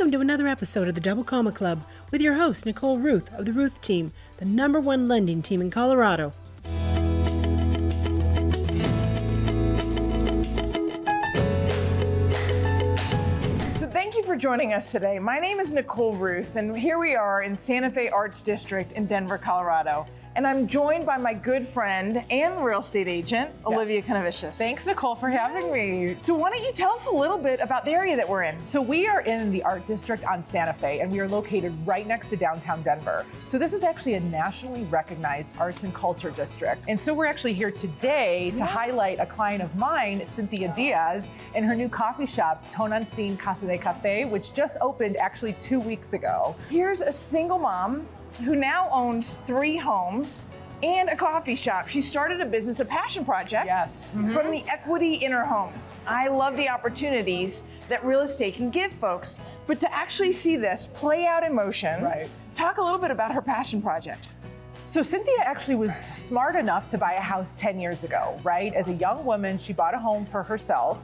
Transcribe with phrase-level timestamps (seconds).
[0.00, 3.44] Welcome to another episode of the Double Comma Club with your host, Nicole Ruth of
[3.44, 6.32] the Ruth Team, the number one lending team in Colorado.
[13.76, 15.18] So thank you for joining us today.
[15.18, 19.04] My name is Nicole Ruth, and here we are in Santa Fe Arts District in
[19.04, 20.06] Denver, Colorado.
[20.36, 24.56] And I'm joined by my good friend and real estate agent, Olivia Kuynevicius.
[24.56, 26.14] Thanks, Nicole, for having me.
[26.20, 28.56] So why don't you tell us a little bit about the area that we're in?
[28.64, 32.06] So we are in the Art District on Santa Fe, and we are located right
[32.06, 33.26] next to downtown Denver.
[33.48, 36.84] So this is actually a nationally recognized arts and culture district.
[36.86, 38.70] And so we're actually here today to Yes.
[38.70, 43.76] highlight a client of mine, Cynthia Diaz, and her new coffee shop, Tonantzin Casa de
[43.78, 46.54] Cafe, which just opened actually two weeks ago.
[46.68, 48.06] Here's a single mom
[48.42, 50.46] who now owns three homes
[50.82, 51.88] and a coffee shop.
[51.88, 53.66] She started a business, a passion project.
[53.66, 54.10] Yes.
[54.10, 54.32] Mm-hmm.
[54.32, 55.92] From the equity in her homes.
[56.06, 60.88] I love the opportunities that real estate can give folks, but to actually see this
[60.94, 62.28] play out in motion, Right.
[62.54, 64.34] talk a little bit about her passion project.
[64.86, 65.94] So Cynthia actually was
[66.26, 68.72] smart enough to buy a house 10 years ago, right?
[68.74, 70.98] As a young woman, she bought a home for herself,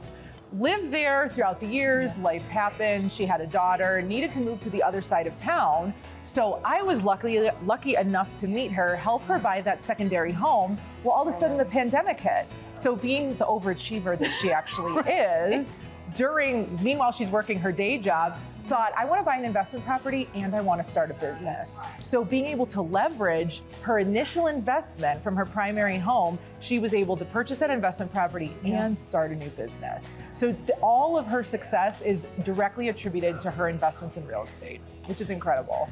[0.53, 4.69] lived there throughout the years, life happened, she had a daughter, needed to move to
[4.69, 5.93] the other side of town.
[6.23, 10.77] So I was lucky lucky enough to meet her, help her buy that secondary home.
[11.03, 11.39] Well, all of a oh.
[11.39, 12.45] sudden the pandemic hit.
[12.75, 15.81] So being the overachiever that she actually is,
[16.15, 20.27] during meanwhile she's working her day job, thought, I want to buy an investment property
[20.35, 21.79] and I want to start a business.
[22.03, 27.15] So, being able to leverage her initial investment from her primary home, she was able
[27.17, 30.07] to purchase that investment property and start a new business.
[30.35, 35.21] So, all of her success is directly attributed to her investments in real estate, which
[35.21, 35.89] is incredible.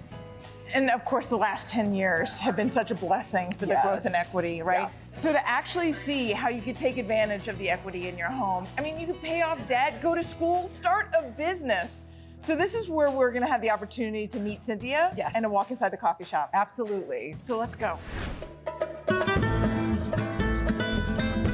[0.76, 3.84] And of course, the last 10 years have been such a blessing for the Yes.
[3.86, 4.82] growth in equity, right?
[4.82, 4.90] Yeah.
[5.16, 8.66] So to actually see how you could take advantage of the equity in your home,
[8.78, 12.04] I mean, you could pay off debt, go to school, start a business.
[12.42, 15.32] So this is where we're gonna have the opportunity to meet Cynthia Yes.
[15.34, 16.50] and to walk inside the coffee shop.
[16.54, 17.38] Absolutely.
[17.40, 17.98] So let's go.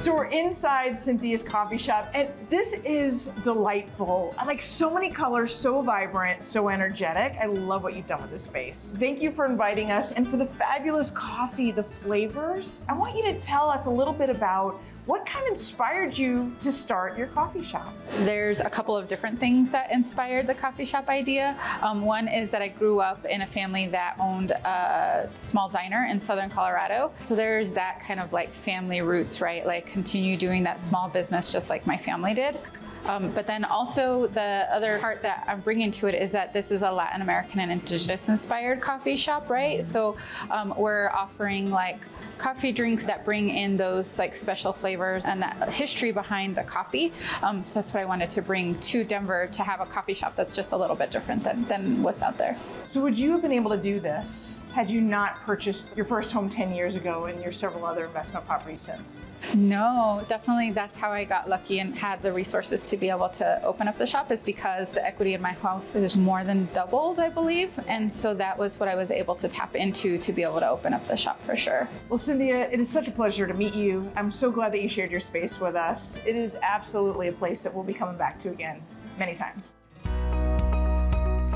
[0.01, 4.33] So we're inside Cynthia's coffee shop, and this is delightful.
[4.35, 7.37] I like so many colors, so vibrant, so energetic.
[7.39, 8.95] I love what you've done with this space.
[8.97, 12.79] Thank you for inviting us and for the fabulous coffee, the flavors.
[12.89, 16.55] I want you to tell us a little bit about what kind of inspired you
[16.59, 17.93] to start your coffee shop.
[18.19, 21.57] There's a couple of different things that inspired the coffee shop idea.
[21.81, 26.07] Um, one is that I grew up in a family that owned a small diner
[26.09, 27.11] in southern Colorado.
[27.23, 29.65] So there's that kind of like family roots, right?
[29.65, 32.57] Like continue doing that small business just like my family did.
[33.05, 36.71] Um, but then also the other part that I'm bringing to it is that this
[36.71, 39.83] is a Latin American and Indigenous inspired coffee shop, right?
[39.83, 40.17] So
[40.49, 41.99] um, we're offering like
[42.37, 47.13] coffee drinks that bring in those like special flavors and that history behind the coffee.
[47.43, 50.35] Um, so that's what I wanted to bring to Denver to have a coffee shop
[50.35, 52.57] that's just a little bit different than, than what's out there.
[52.87, 56.31] So would you have been able to do this had you not purchased your first
[56.31, 59.25] home 10 years ago and your several other investment properties since?
[59.53, 63.63] No, definitely that's how I got lucky and had the resources to be able to
[63.63, 67.19] open up the shop is because the equity in my house is more than doubled,
[67.19, 67.71] I believe.
[67.87, 70.69] And so that was what I was able to tap into to be able to
[70.69, 71.87] open up the shop for sure.
[72.09, 74.11] Well, Cynthia, it is such a pleasure to meet you.
[74.17, 76.19] I'm so glad that you shared your space with us.
[76.25, 78.83] It is absolutely a place that we'll be coming back to again
[79.17, 79.73] many times.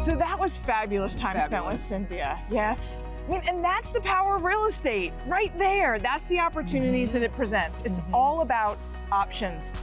[0.06, 2.42] So that was fabulous time spent with Cynthia.
[2.50, 3.04] Yes.
[3.28, 6.00] I mean, and that's the power of real estate right there.
[6.00, 7.82] That's the opportunities that it presents.
[7.84, 8.16] It's mm-hmm.
[8.16, 8.78] all about
[9.12, 9.74] options.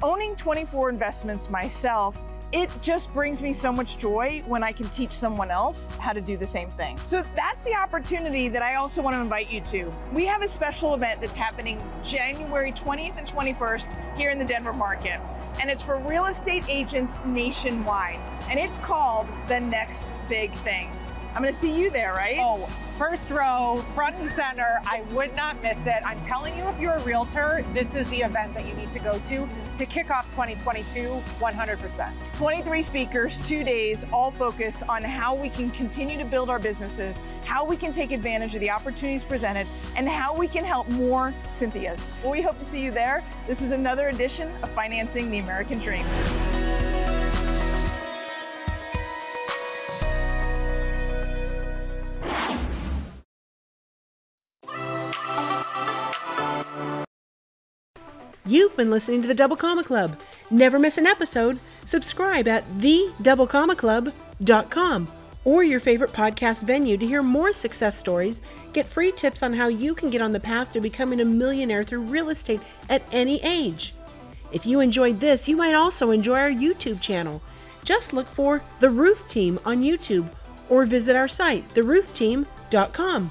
[0.00, 2.22] Owning 24 investments myself,
[2.52, 6.20] it just brings me so much joy when I can teach someone else how to
[6.20, 6.96] do the same thing.
[7.04, 9.92] So that's the opportunity that I also want to invite you to.
[10.12, 14.72] We have a special event that's happening January 20th and 21st here in the Denver
[14.72, 15.20] market,
[15.60, 20.92] and it's for real estate agents nationwide, and it's called The Next Big Thing.
[21.34, 22.38] I'm going to see you there, right?
[22.40, 24.80] Oh, first row, front and center.
[24.84, 26.02] I would not miss it.
[26.04, 28.98] I'm telling you, if you're a realtor, this is the event that you need to
[28.98, 32.32] go to to kick off 2022 100%.
[32.32, 37.20] 23 speakers, two days, all focused on how we can continue to build our businesses,
[37.44, 39.66] how we can take advantage of the opportunities presented,
[39.96, 42.18] and how we can help more Cynthias.
[42.22, 43.22] Well, we hope to see you there.
[43.46, 46.04] This is another edition of Financing the American Dream.
[58.48, 60.18] You've been listening to the Double Comma Club.
[60.50, 61.58] Never miss an episode.
[61.84, 65.08] Subscribe at thedoublecommaclub.com
[65.44, 68.40] or your favorite podcast venue to hear more success stories,
[68.72, 71.84] get free tips on how you can get on the path to becoming a millionaire
[71.84, 73.92] through real estate at any age.
[74.50, 77.42] If you enjoyed this, you might also enjoy our YouTube channel.
[77.84, 80.30] Just look for The Ruth Team on YouTube
[80.70, 83.30] or visit our site, theruthteam.com.